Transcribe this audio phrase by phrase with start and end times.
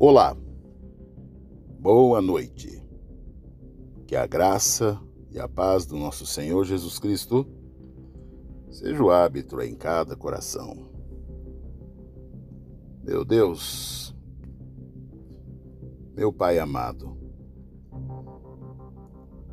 [0.00, 0.36] Olá,
[1.80, 2.80] boa noite.
[4.06, 4.96] Que a graça
[5.28, 7.44] e a paz do nosso Senhor Jesus Cristo
[8.70, 10.88] seja o hábito em cada coração.
[13.02, 14.14] Meu Deus,
[16.14, 17.18] meu Pai amado,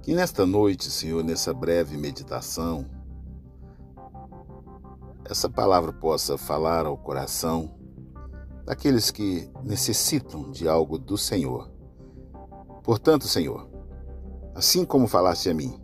[0.04, 2.86] que nesta noite, Senhor, nessa breve meditação,
[5.28, 7.84] essa palavra possa falar ao coração
[8.66, 11.70] daqueles que necessitam de algo do Senhor.
[12.84, 13.70] Portanto, Senhor,
[14.56, 15.80] assim como falaste a mim,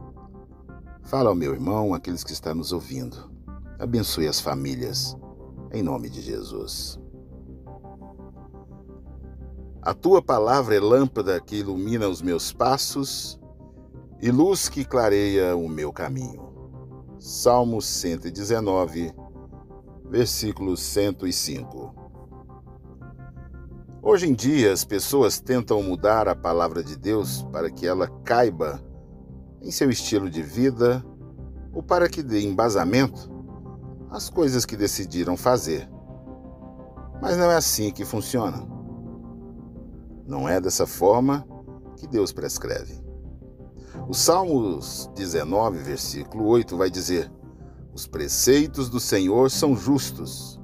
[1.03, 3.31] fala ao meu irmão, aqueles que estão nos ouvindo.
[3.80, 5.16] Abençoe as famílias,
[5.72, 6.99] em nome de Jesus.
[9.81, 13.39] A tua palavra é lâmpada que ilumina os meus passos
[14.22, 16.52] e luz que clareia o meu caminho.
[17.17, 19.11] Salmo 119,
[20.08, 22.00] versículo 105.
[24.03, 28.81] Hoje em dia, as pessoas tentam mudar a palavra de Deus para que ela caiba
[29.61, 31.05] em seu estilo de vida
[31.71, 33.29] ou para que dê embasamento
[34.09, 35.88] às coisas que decidiram fazer.
[37.22, 38.67] Mas não é assim que funciona.
[40.25, 41.45] Não é dessa forma
[41.95, 42.99] que Deus prescreve.
[44.09, 47.31] O Salmos 19, versículo 8 vai dizer:
[47.94, 50.59] Os preceitos do Senhor são justos.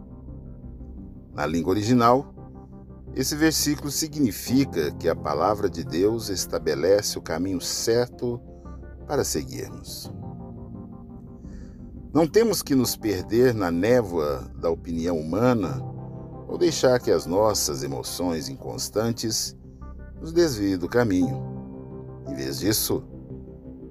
[1.35, 2.33] Na língua original,
[3.17, 8.39] esse versículo significa que a palavra de Deus estabelece o caminho certo
[9.07, 10.13] para seguirmos.
[12.13, 15.81] Não temos que nos perder na névoa da opinião humana
[16.47, 19.57] ou deixar que as nossas emoções inconstantes
[20.21, 21.43] nos desviem do caminho.
[22.27, 23.03] Em vez disso,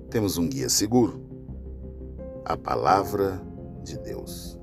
[0.08, 1.20] temos um guia seguro:
[2.44, 3.42] a palavra
[3.82, 4.55] de Deus.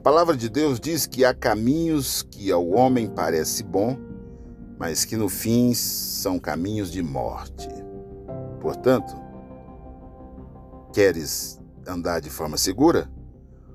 [0.00, 3.98] A palavra de Deus diz que há caminhos que ao homem parece bom,
[4.78, 7.68] mas que no fim são caminhos de morte.
[8.62, 9.14] Portanto,
[10.94, 13.10] queres andar de forma segura?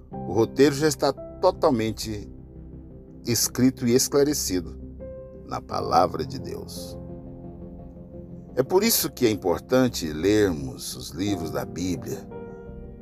[0.09, 2.28] O roteiro já está totalmente
[3.24, 4.75] escrito e esclarecido
[5.46, 6.97] na palavra de Deus.
[8.56, 12.28] É por isso que é importante lermos os livros da Bíblia,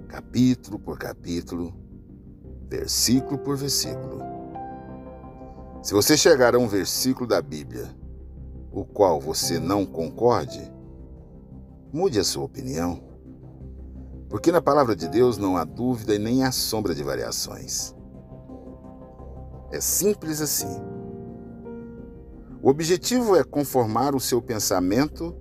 [0.09, 1.82] capítulo por capítulo,
[2.73, 4.19] versículo por versículo.
[5.83, 7.87] Se você chegar a um versículo da Bíblia,
[8.71, 10.73] o qual você não concorde,
[11.91, 12.99] mude a sua opinião.
[14.27, 17.93] Porque na palavra de Deus não há dúvida e nem há sombra de variações.
[19.71, 20.81] É simples assim.
[22.59, 25.35] O objetivo é conformar o seu pensamento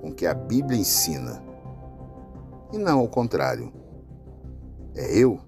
[0.00, 1.44] com o que a Bíblia ensina,
[2.72, 3.72] e não ao contrário.
[4.96, 5.38] É eu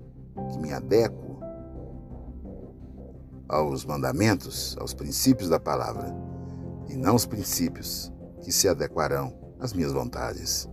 [0.53, 1.24] que me adequo
[3.49, 6.15] aos mandamentos, aos princípios da palavra,
[6.88, 8.12] e não os princípios
[8.43, 10.69] que se adequarão às minhas vontades.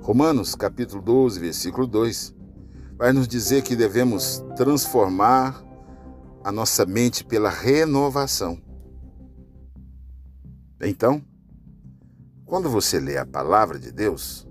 [0.00, 2.34] Romanos capítulo 12, versículo 2,
[2.96, 5.62] vai nos dizer que devemos transformar
[6.42, 8.60] a nossa mente pela renovação.
[10.80, 11.22] Então,
[12.46, 14.48] quando você lê a palavra de Deus,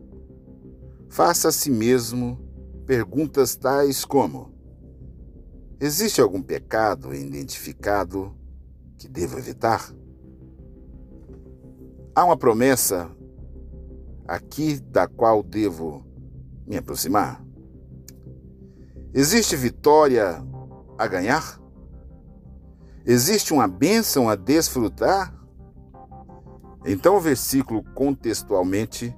[1.09, 2.40] faça a si mesmo
[2.85, 4.53] perguntas tais como:
[5.80, 8.36] Existe algum pecado identificado
[8.98, 9.94] que devo evitar?
[12.16, 13.16] Há uma promessa
[14.28, 16.04] aqui da qual devo
[16.66, 17.46] me aproximar?
[19.14, 20.44] Existe vitória
[20.98, 21.62] a ganhar?
[23.06, 25.32] Existe uma bênção a desfrutar?
[26.86, 29.16] Então o versículo contextualmente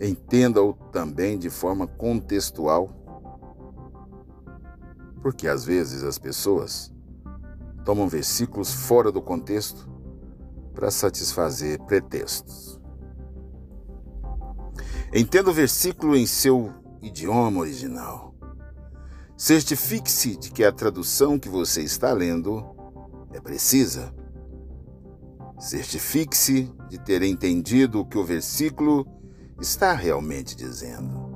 [0.00, 2.90] Entenda-o também de forma contextual,
[5.22, 6.92] porque às vezes as pessoas
[7.84, 9.88] tomam versículos fora do contexto
[10.74, 12.80] para satisfazer pretextos.
[15.14, 18.34] Entenda o versículo em seu idioma original.
[19.36, 22.64] Certifique-se de que a tradução que você está lendo
[23.32, 24.12] é precisa.
[25.58, 29.06] Certifique-se de ter entendido o que o versículo
[29.60, 31.32] está realmente dizendo,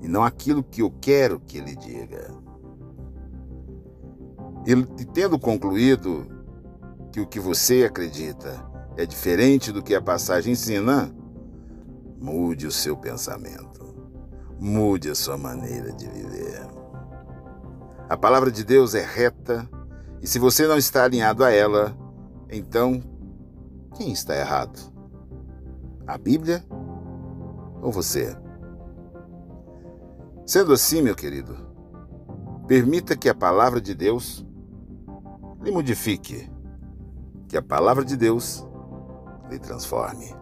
[0.00, 2.30] e não aquilo que eu quero que ele diga.
[4.66, 6.26] Ele tendo concluído
[7.12, 8.64] que o que você acredita
[8.96, 11.14] é diferente do que a passagem ensina,
[12.20, 13.94] mude o seu pensamento,
[14.58, 16.66] mude a sua maneira de viver.
[18.08, 19.68] A palavra de Deus é reta,
[20.22, 21.96] e se você não está alinhado a ela,
[22.50, 23.00] então
[23.96, 24.78] quem está errado?
[26.06, 26.64] A Bíblia
[27.86, 28.36] ou você?
[30.44, 31.66] Sendo assim, meu querido,
[32.66, 34.44] Permita que a palavra de Deus
[35.62, 36.50] lhe modifique,
[37.48, 38.66] que a palavra de Deus
[39.48, 40.34] lhe transforme.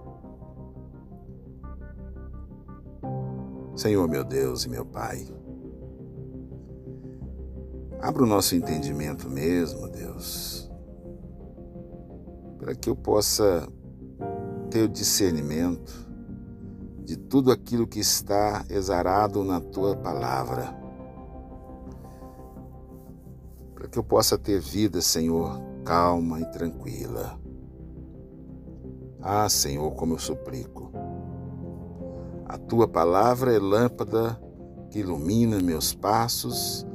[3.77, 5.27] Senhor meu Deus e meu Pai,
[8.01, 10.71] abra o nosso entendimento mesmo, Deus,
[12.59, 13.69] para que eu possa
[14.71, 15.93] ter o discernimento
[17.05, 20.85] de tudo aquilo que está exarado na tua palavra
[23.85, 27.39] para que eu possa ter vida, Senhor, calma e tranquila.
[29.21, 30.91] Ah, Senhor, como eu suplico.
[32.47, 34.41] A tua palavra é lâmpada
[34.91, 36.87] que ilumina meus passos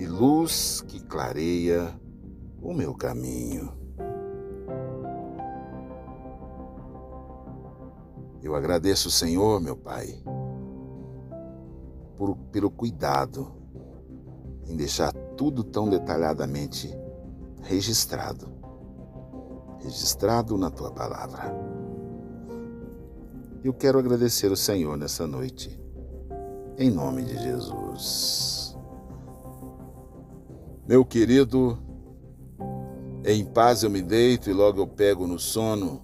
[0.00, 1.94] e luz que clareia
[2.60, 3.81] o meu caminho.
[8.42, 10.22] Eu agradeço, Senhor, meu Pai,
[12.16, 13.52] por, pelo cuidado
[14.66, 16.90] em deixar tudo tão detalhadamente
[17.62, 18.62] registrado
[19.82, 21.52] registrado na tua palavra.
[23.62, 25.78] Eu quero agradecer o Senhor nessa noite,
[26.78, 28.76] em nome de Jesus.
[30.86, 31.78] Meu querido,
[33.24, 36.02] em paz eu me deito e logo eu pego no sono,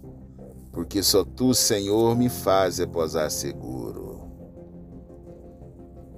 [0.73, 4.29] porque só tu, Senhor, me faz reposar seguro.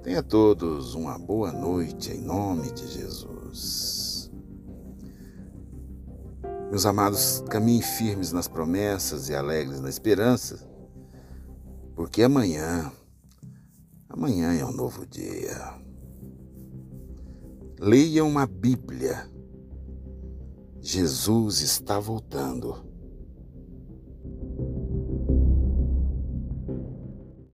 [0.03, 4.31] Tenha todos uma boa noite em nome de Jesus.
[6.71, 10.67] Meus amados, caminhem firmes nas promessas e alegres na esperança,
[11.95, 12.91] porque amanhã,
[14.09, 15.79] amanhã é um novo dia.
[17.79, 19.29] Leiam a Bíblia.
[20.79, 22.90] Jesus está voltando.